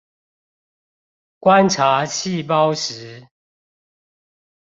[1.39, 3.27] 觀察細胞時